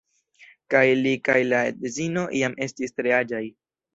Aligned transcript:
Kaj 0.73 0.79
li 1.01 1.11
kaj 1.29 1.35
la 1.51 1.59
edzino 1.73 2.25
jam 2.39 2.57
estis 2.67 2.97
tre 3.01 3.17
aĝaj. 3.21 3.45